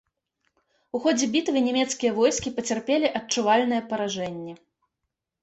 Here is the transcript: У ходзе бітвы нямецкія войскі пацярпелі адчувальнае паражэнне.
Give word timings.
У 0.95 1.01
ходзе 1.03 1.25
бітвы 1.35 1.61
нямецкія 1.67 2.11
войскі 2.17 2.53
пацярпелі 2.57 3.13
адчувальнае 3.21 3.83
паражэнне. 3.93 4.53